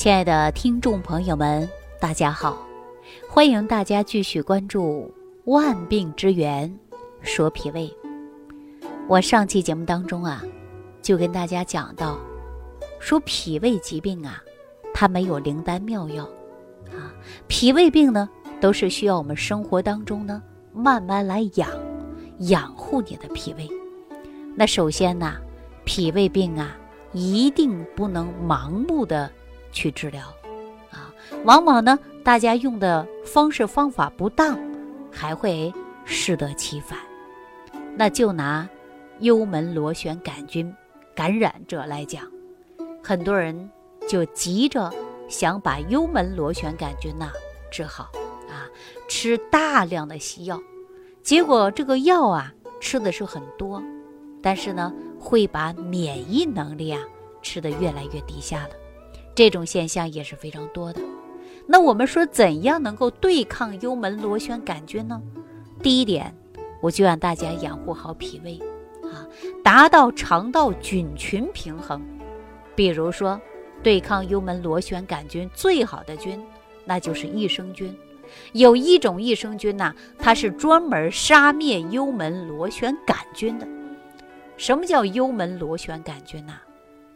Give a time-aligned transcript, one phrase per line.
[0.00, 1.68] 亲爱的听众朋友们，
[2.00, 2.56] 大家好！
[3.28, 5.12] 欢迎大家继续关注
[5.52, 6.74] 《万病之源
[7.20, 7.86] 说脾胃》。
[9.06, 10.42] 我上期节目当中啊，
[11.02, 12.18] 就跟大家讲到，
[12.98, 14.42] 说脾胃疾病啊，
[14.94, 16.24] 它没有灵丹妙药
[16.90, 17.12] 啊，
[17.46, 18.26] 脾胃病呢，
[18.58, 21.68] 都是需要我们生活当中呢，慢慢来养
[22.38, 23.68] 养护你的脾胃。
[24.56, 25.34] 那首先呢，
[25.84, 26.74] 脾胃病啊，
[27.12, 29.30] 一定不能盲目的。
[29.72, 30.26] 去治疗，
[30.90, 31.12] 啊，
[31.44, 34.58] 往往呢，大家用的方式方法不当，
[35.10, 35.72] 还会
[36.04, 36.98] 适得其反。
[37.96, 38.68] 那就拿
[39.18, 40.74] 幽门螺旋杆菌
[41.14, 42.24] 感染者来讲，
[43.02, 43.70] 很多人
[44.08, 44.90] 就急着
[45.28, 47.30] 想把幽门螺旋杆菌呐
[47.70, 48.04] 治好，
[48.48, 48.66] 啊，
[49.08, 50.60] 吃大量的西药，
[51.22, 53.82] 结果这个药啊吃的是很多，
[54.42, 57.00] 但是呢，会把免疫能力啊
[57.42, 58.70] 吃得越来越低下了。
[59.40, 61.00] 这种现象也是非常多的。
[61.66, 65.18] 那我们说，怎样能够对抗幽门螺旋杆菌呢？
[65.82, 66.36] 第一点，
[66.82, 68.60] 我就让大家养护好脾胃，
[69.02, 69.24] 啊，
[69.64, 72.02] 达到肠道菌群平衡。
[72.74, 73.40] 比如说，
[73.82, 76.38] 对抗幽门螺旋杆菌最好的菌，
[76.84, 77.96] 那就是益生菌。
[78.52, 83.66] 有一种益生菌呢，它是专门杀灭幽门螺旋杆菌的。
[84.58, 86.52] 什么叫幽门螺旋杆菌呢？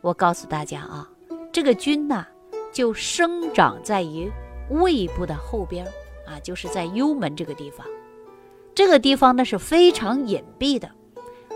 [0.00, 1.08] 我告诉大家啊。
[1.50, 2.26] 这个菌呢，
[2.72, 4.30] 就生长在于
[4.70, 5.86] 胃部的后边
[6.26, 7.86] 啊，就是在幽门这个地方。
[8.74, 10.88] 这个地方呢是非常隐蔽的，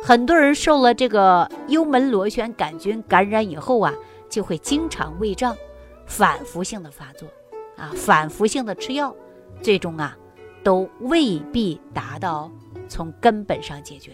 [0.02, 3.94] 很多人受了这个幽门螺旋杆菌感染以后啊，
[4.28, 5.56] 就会经常胃胀，
[6.06, 7.28] 反复性的发作
[7.76, 9.14] 啊，反复性的吃药，
[9.60, 10.16] 最终啊，
[10.64, 12.50] 都未必达到
[12.88, 14.12] 从根本上解决。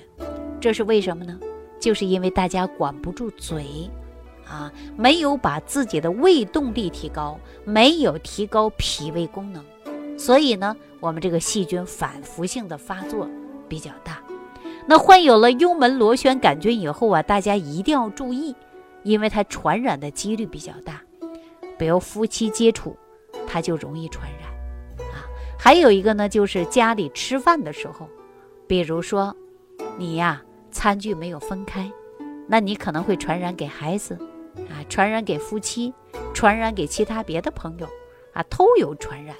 [0.61, 1.39] 这是为什么呢？
[1.81, 3.89] 就是因为大家管不住嘴。
[4.49, 9.63] 啊，没有把自己的胃动力提高，没有提高脾胃功能，
[10.19, 13.29] 所以呢，我们这个细菌反复性的发作
[13.69, 14.23] 比较大。
[14.87, 18.57] 那患有了幽门螺旋杆菌以后啊，大家一定要注意，
[19.03, 21.03] 因为它传染的几率比较大，
[21.79, 22.97] 比如夫妻接触，
[23.47, 24.49] 它就容易传染。
[25.11, 28.09] 啊，还有一个呢，就是家里吃饭的时候，
[28.67, 29.37] 比如说
[29.99, 31.93] 你呀，餐具没有分开，
[32.47, 34.19] 那你可能会传染给孩子。
[34.69, 35.93] 啊，传染给夫妻，
[36.35, 37.87] 传染给其他别的朋友，
[38.33, 39.35] 啊，都有传染，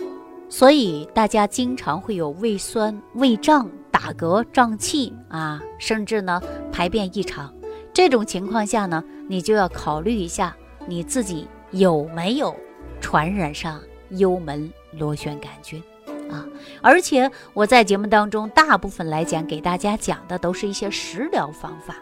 [0.49, 6.41] 所以大家经常会有胃酸、胃胀、打嗝、胀气啊，甚至呢
[6.73, 7.53] 排便异常。
[7.93, 10.57] 这种情况下呢，你就要考虑一下
[10.87, 12.55] 你自己有没有
[13.01, 13.81] 传染上
[14.11, 15.83] 幽门螺旋杆菌
[16.31, 16.47] 啊。
[16.81, 21.97] 而且我在节目当中大部分来讲给大家讲的都是一些食疗方法，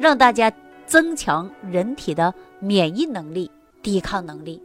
[0.00, 0.52] 让大家。
[0.88, 3.48] 增强人体的免疫能力、
[3.82, 4.60] 抵抗能力。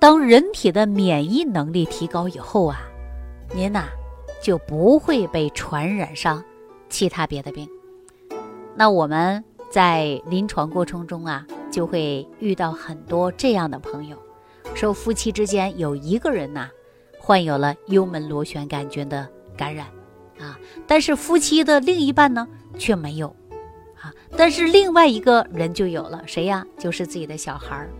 [0.00, 2.80] 当人体的免疫能力提高以后啊，
[3.54, 3.84] 您呐
[4.42, 6.42] 就不会被传染上
[6.88, 7.68] 其他别的病。
[8.74, 14.16] 那我们在临床过程中啊，就会遇到很多这样的朋友，
[14.74, 16.68] 说夫妻之间有一个人呐
[17.18, 19.86] 患有了幽门螺旋杆菌的感染
[20.40, 22.48] 啊，但是夫妻的另一半呢
[22.78, 23.36] 却没有。
[24.40, 26.66] 但是另外一个人就有了，谁呀？
[26.78, 27.90] 就是自己的小孩儿，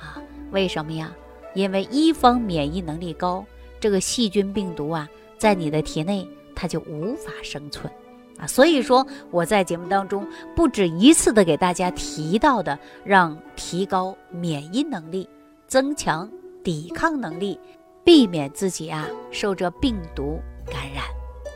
[0.00, 0.16] 啊，
[0.50, 1.14] 为什么呀？
[1.52, 3.44] 因为一方免疫能力高，
[3.78, 5.06] 这个细菌病毒啊，
[5.36, 7.92] 在你的体内它就无法生存，
[8.38, 15.28] 啊，所以说我在节目当中不止一次的给大家提到的，让提高免疫能力，
[15.66, 16.26] 增强
[16.62, 17.60] 抵抗能力，
[18.02, 21.04] 避免自己啊受这病毒感染，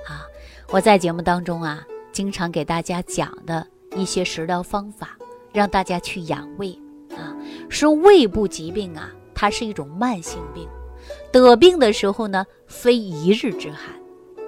[0.06, 0.20] 啊，
[0.68, 3.66] 我在节目当中啊经常给大家讲的。
[3.96, 5.16] 一些食疗方法，
[5.52, 6.78] 让大家去养胃
[7.16, 7.36] 啊。
[7.68, 10.68] 说胃部疾病啊，它是一种慢性病，
[11.32, 13.94] 得病的时候呢，非一日之寒，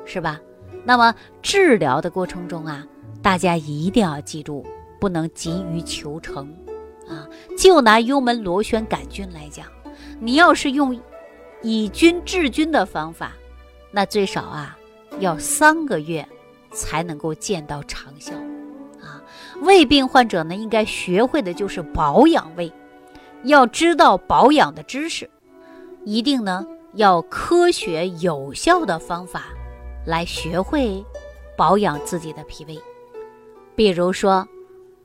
[0.04, 0.40] 是吧？
[0.84, 2.86] 那么治疗的过程中啊，
[3.22, 4.64] 大家一定要记住，
[4.98, 6.52] 不能急于求成
[7.06, 7.28] 啊。
[7.58, 9.66] 就拿幽门螺旋杆菌来讲，
[10.18, 10.98] 你要是用
[11.62, 13.32] 以菌治菌的方法，
[13.90, 14.78] 那最少啊
[15.18, 16.26] 要三个月
[16.72, 18.32] 才能够见到长效。
[19.60, 22.72] 胃病患者呢，应该学会的就是保养胃，
[23.44, 25.28] 要知道保养的知识，
[26.04, 29.44] 一定呢要科学有效的方法
[30.06, 31.04] 来学会
[31.56, 32.80] 保养自己的脾胃。
[33.76, 34.46] 比如说，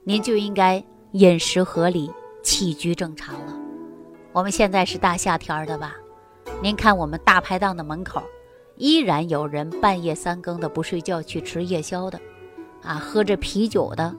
[0.03, 2.09] 您就应该饮食合理，
[2.41, 3.53] 起居正常了。
[4.31, 5.95] 我们现在是大夏天的吧？
[6.61, 8.23] 您看我们大排档的门口，
[8.77, 12.19] 依然有人半夜三更的不睡觉去吃夜宵的，
[12.83, 14.15] 啊，喝着啤酒的。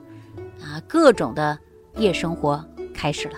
[0.61, 1.57] 啊，各种的
[1.95, 2.63] 夜生活
[2.93, 3.35] 开始了，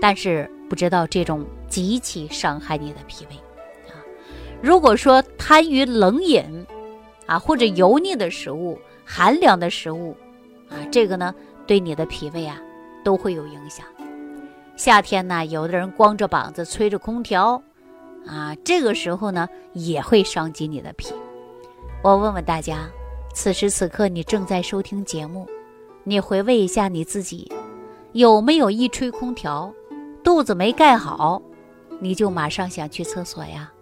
[0.00, 3.36] 但是不知道这种极其伤害你的脾胃
[3.90, 3.98] 啊。
[4.62, 6.44] 如果说贪于冷饮
[7.26, 10.16] 啊，或者油腻的食物、寒凉的食物
[10.68, 11.34] 啊，这个呢
[11.66, 12.60] 对你的脾胃啊
[13.04, 13.84] 都会有影响。
[14.76, 17.62] 夏天呢，有的人光着膀子吹着空调
[18.26, 21.12] 啊，这个时候呢也会伤及你的脾。
[22.02, 22.88] 我问问大家，
[23.34, 25.46] 此时此刻你正在收听节目。
[26.04, 27.50] 你回味一下你自己，
[28.12, 29.72] 有没有一吹空调，
[30.24, 31.40] 肚子没盖好，
[32.00, 33.72] 你就马上想去厕所呀？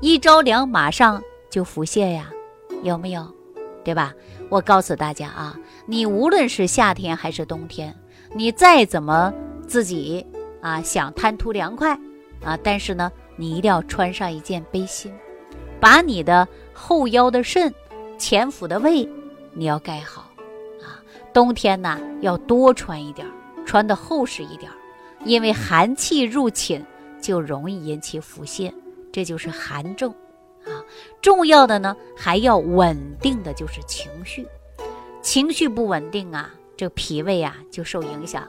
[0.00, 2.30] 一着凉马上就腹泻呀？
[2.82, 3.26] 有没有？
[3.84, 4.12] 对吧？
[4.48, 5.56] 我告诉大家啊，
[5.86, 7.96] 你无论是夏天还是冬天，
[8.34, 9.32] 你再怎么
[9.66, 10.26] 自己
[10.60, 11.96] 啊想贪图凉快
[12.44, 15.12] 啊，但是呢，你一定要穿上一件背心，
[15.78, 17.72] 把你的后腰的肾、
[18.18, 19.08] 前腹的胃
[19.52, 20.31] 你要盖好。
[21.32, 23.26] 冬天呢，要多穿一点
[23.64, 24.70] 穿的厚实一点
[25.24, 26.84] 因为寒气入侵
[27.20, 28.72] 就容易引起腹泻，
[29.12, 30.10] 这就是寒症
[30.64, 30.82] 啊。
[31.20, 34.46] 重要的呢，还要稳定的就是情绪，
[35.22, 38.46] 情绪不稳定啊，这脾胃啊就受影响。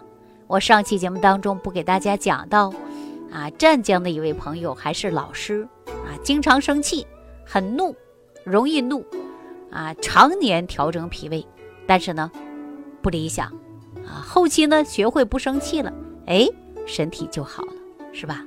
[0.47, 2.73] 我上期节目当中不给大家讲到
[3.31, 7.05] 啊，湛江的一位朋友还是老师啊，经常生气，
[7.45, 7.95] 很怒，
[8.43, 9.05] 容易怒
[9.71, 11.45] 啊，常年调整脾胃，
[11.85, 12.31] 但是呢。
[13.03, 13.47] 不理想，
[14.07, 15.93] 啊，后期呢学会不生气了，
[16.25, 16.47] 哎，
[16.87, 17.73] 身体就好了，
[18.13, 18.43] 是吧？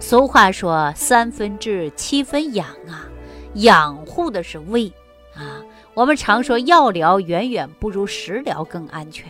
[0.00, 3.06] 俗话说三分治七分养啊，
[3.54, 4.92] 养护的是胃
[5.34, 5.62] 啊。
[5.94, 9.26] 我们常说药疗远远不如食疗更安全，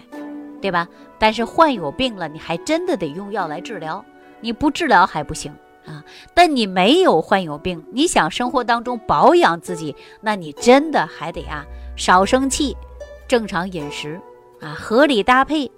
[0.62, 0.88] 对吧？
[1.18, 4.02] 但是患有病了，你还真的得用药来治疗，
[4.40, 5.52] 你不治疗还不行
[5.84, 6.02] 啊。
[6.32, 11.66] 但你没有患有病，你想生活当中保养自己，那你真的还得啊
[11.96, 12.76] 少生气，
[13.26, 14.20] 正常饮食。
[14.60, 15.70] 啊，合理搭配，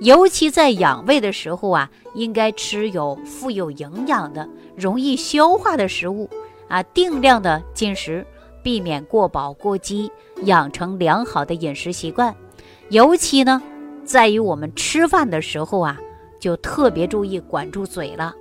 [0.00, 6.28] 尤其在养胃的时候啊，应该吃有富有营养的、容易消化的食物
[6.68, 8.26] 啊，定量的进食，
[8.62, 10.10] 避免过饱过饥，
[10.42, 12.34] 养成良好的饮食习惯。
[12.88, 13.62] 尤其呢，
[14.04, 15.98] 在于我们吃饭的时候啊，
[16.40, 18.34] 就特别注意管住嘴了。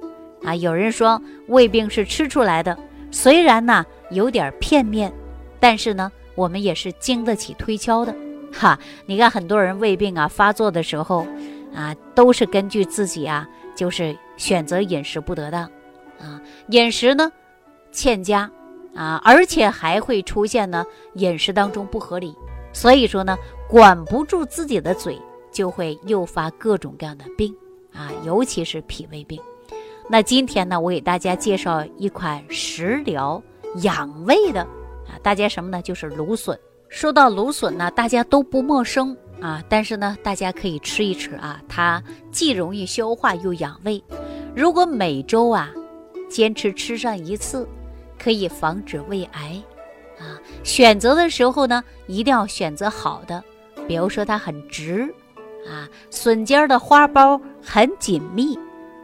[0.44, 2.78] 啊，有人说胃病是吃出来的，
[3.12, 5.14] 虽然呢有点片面，
[5.60, 8.14] 但是呢，我们也是经得起推敲的。
[8.54, 11.26] 哈，你看很多人胃病啊发作的时候，
[11.74, 15.64] 啊，都是根据自己啊，就是选择饮食不得当，
[16.20, 17.32] 啊，饮食呢
[17.92, 18.50] 欠佳，
[18.96, 20.86] 啊，而且还会出现呢
[21.16, 22.36] 饮食当中不合理，
[22.72, 23.36] 所以说呢，
[23.68, 25.20] 管不住自己的嘴，
[25.52, 27.54] 就会诱发各种各样的病，
[27.92, 29.42] 啊，尤其是脾胃病。
[30.10, 33.42] 那今天呢，我给大家介绍一款食疗
[33.78, 35.82] 养胃的，啊，大家什么呢？
[35.82, 36.58] 就是芦笋。
[36.94, 42.02] 说到芦笋呢，大家都不陌生啊，但是呢，大家可以吃一吃啊，它
[42.32, 44.02] 既容易消化又养胃。
[44.56, 45.72] 如果每周啊
[46.30, 47.68] 坚持吃上一次，
[48.20, 49.60] 可以防止胃癌
[50.20, 50.38] 啊。
[50.64, 53.44] 选择的时候呢，一定要选择好的，
[53.88, 55.12] 比如说它很直
[55.68, 58.56] 啊，笋尖的花苞很紧密，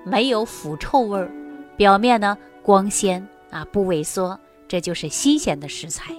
[0.06, 1.32] 没有腐臭味儿，
[1.76, 6.14] 表面呢光鲜啊，不萎缩，这就是新鲜的食材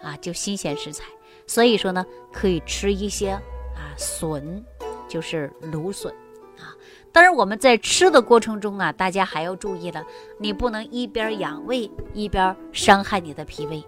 [0.00, 1.02] 啊，就新鲜食材。
[1.46, 4.62] 所以说呢，可以吃一些啊笋，
[5.08, 6.12] 就是芦笋
[6.58, 6.74] 啊。
[7.12, 10.04] 当然我们在吃的过程中啊，大家还要注意了，
[10.38, 13.82] 你不能一边养胃一边伤害你的脾胃。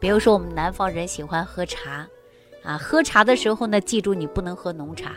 [0.00, 2.08] 比如说我们南方人喜欢喝茶，
[2.64, 5.12] 啊，喝茶的时候呢，记住你不能喝浓茶，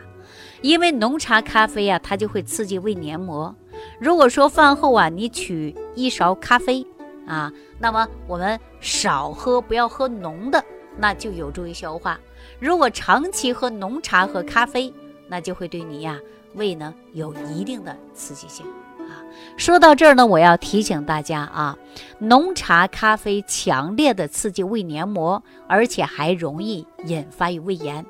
[0.61, 3.55] 因为浓茶、咖啡啊，它就会刺激胃黏膜。
[3.99, 6.85] 如果说饭后啊，你取一勺咖啡
[7.25, 10.63] 啊，那么我们少喝，不要喝浓的。
[10.97, 12.19] 那就有助于消化。
[12.59, 14.93] 如果长期喝浓茶和咖啡，
[15.27, 16.19] 那就会对你呀
[16.53, 18.65] 胃呢有一定的刺激性
[18.99, 19.19] 啊。
[19.57, 21.77] 说到这儿呢，我要提醒大家啊，
[22.19, 28.05] 浓茶、咖啡强烈的刺激胃黏膜，而且还容易引发于胃炎。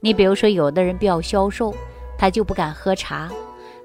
[0.00, 1.74] 你比如说，有的人比较消瘦，
[2.18, 3.30] 他就不敢喝茶，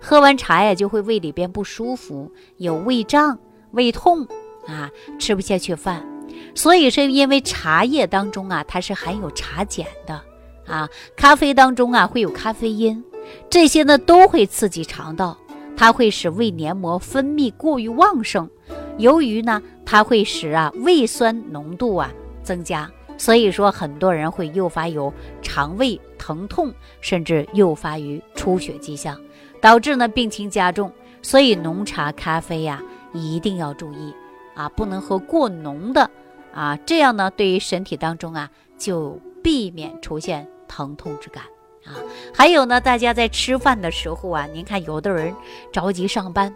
[0.02, 3.38] 喝完茶呀就会胃里边不舒服，有胃胀、
[3.72, 4.28] 胃痛
[4.68, 4.90] 啊，
[5.20, 6.17] 吃不下去饭。
[6.56, 10.22] 所以是因为茶叶当中啊，它是含有茶碱的
[10.66, 13.04] 啊，咖啡当中啊会有咖啡因，
[13.50, 15.38] 这些呢都会刺激肠道，
[15.76, 18.50] 它会使胃黏膜分泌过于旺盛，
[18.98, 22.12] 由于呢它会使啊胃酸浓度啊
[22.44, 29.20] 增加，所以说很多人会诱发有肠胃疼痛，甚至诱发于出血迹象，
[29.62, 30.92] 导致呢病情加重。
[31.22, 34.14] 所以浓茶、咖啡呀一定要注意
[34.56, 36.10] 啊，不能喝过浓的。
[36.58, 38.50] 啊，这样呢，对于身体当中啊，
[38.80, 41.44] 就避免出现疼痛之感
[41.86, 41.94] 啊。
[42.34, 45.36] 还有呢，大家在吃饭的时候啊，您看有的人
[45.72, 46.52] 着急上班，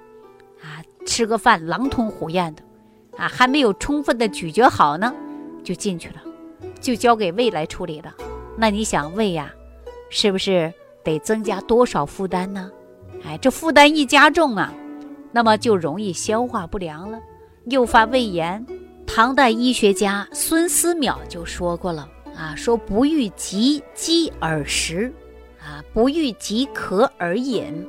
[0.60, 2.64] 啊，吃个饭狼吞虎咽的，
[3.16, 5.14] 啊，还没有充分的咀嚼好呢，
[5.64, 6.16] 就进去了，
[6.80, 8.12] 就交给胃来处理了。
[8.58, 9.54] 那你想胃呀，
[10.10, 12.72] 是不是得增加多少负担呢？
[13.24, 14.74] 哎，这负担一加重啊，
[15.32, 17.20] 那么就容易消化不良了，
[17.66, 18.66] 诱发胃炎。
[19.14, 25.14] 唐代医学家孙思邈就说过了啊，说不欲急饥而食，
[25.60, 27.86] 啊，不欲即渴而饮。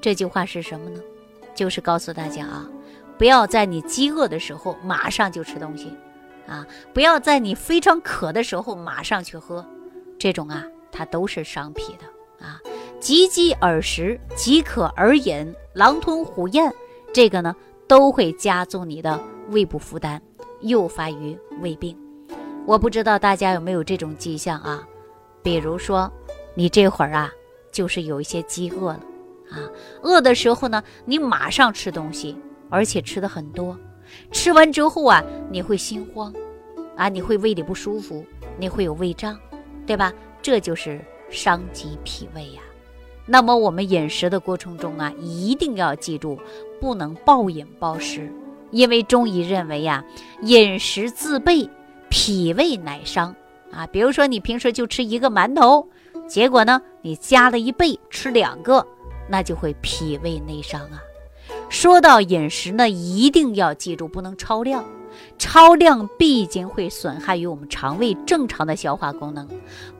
[0.00, 0.98] 这句话是什么呢？
[1.54, 2.66] 就是告诉大家啊，
[3.18, 5.92] 不要在你饥饿的时候马上就吃东西，
[6.46, 9.62] 啊，不要在你非常渴的时候马上去喝，
[10.18, 12.58] 这种啊，它都是伤脾的啊。
[12.98, 16.72] 急饥而食，即渴而饮，狼吞虎咽，
[17.12, 17.54] 这个呢
[17.86, 20.22] 都会加重你的胃部负担，
[20.64, 21.96] 诱发于胃病。
[22.66, 24.86] 我不知道大家有没有这种迹象啊？
[25.42, 26.10] 比如说，
[26.54, 27.30] 你这会儿啊，
[27.70, 29.00] 就是有一些饥饿了
[29.50, 29.68] 啊，
[30.02, 32.36] 饿的时候呢，你马上吃东西，
[32.70, 33.78] 而且吃的很多，
[34.32, 36.32] 吃完之后啊，你会心慌，
[36.96, 38.24] 啊，你会胃里不舒服，
[38.58, 39.38] 你会有胃胀，
[39.86, 40.12] 对吧？
[40.40, 42.62] 这就是伤及脾胃呀。
[43.26, 46.38] 那么我们饮食的过程中啊，一定要记住，
[46.80, 48.32] 不能暴饮暴食，
[48.74, 50.04] 因为中医认为呀，
[50.42, 51.70] 饮食自备，
[52.08, 53.34] 脾胃乃伤
[53.70, 53.86] 啊。
[53.86, 55.88] 比如说你平时就吃一个馒头，
[56.26, 58.84] 结果呢，你加了一倍吃两个，
[59.28, 61.00] 那就会脾胃内伤啊。
[61.68, 64.84] 说到饮食呢，一定要记住，不能超量，
[65.38, 69.48] 超量必竟会损害于我们肠胃正常的消化功能，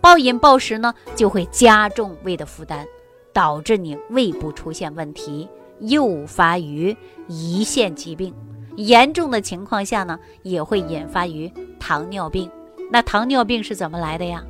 [0.01, 2.85] 暴饮暴食呢，就会加重胃的负担。
[3.33, 5.49] 导致你胃部出现问题，
[5.81, 6.97] 诱发于
[7.29, 8.33] 胰腺疾病，
[8.77, 12.51] 严重的情况下呢，也会引发于糖尿病。
[12.91, 14.45] 那糖尿病是怎么来的呀？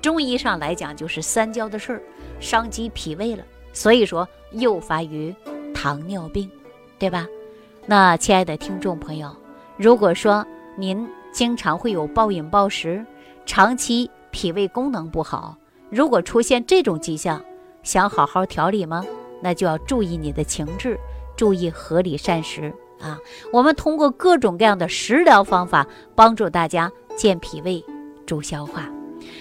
[0.00, 2.02] 中医上来讲，就是三焦的事儿，
[2.40, 5.34] 伤及脾胃了，所以说诱发于
[5.74, 6.50] 糖尿病，
[6.98, 7.26] 对吧？
[7.86, 9.34] 那亲爱的听众朋友，
[9.76, 10.46] 如果说
[10.76, 13.04] 您经常会有暴饮暴食，
[13.44, 15.56] 长期脾胃功能不好，
[15.90, 17.42] 如果出现这种迹象，
[17.82, 19.04] 想好好调理吗？
[19.42, 20.98] 那就要注意你的情志，
[21.36, 23.18] 注意合理膳食啊！
[23.52, 27.84] 我们通过各种各样的食疗方法，帮助大家健脾胃、
[28.26, 28.88] 助消化。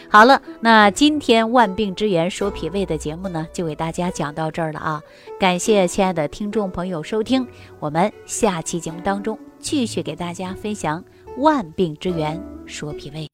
[0.09, 5.01] 好了，那今天万病之源说脾胃的节目呢，就给大家讲到这儿了啊！
[5.39, 7.47] 感谢亲爱的听众朋友收听，
[7.79, 11.03] 我们下期节目当中继续给大家分享
[11.37, 13.27] 万病之源说脾胃。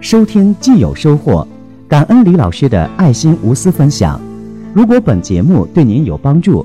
[0.00, 1.46] 收听既有收获。
[1.88, 4.20] 感恩李老师的爱心无私分享。
[4.72, 6.64] 如果本节目对您有帮助，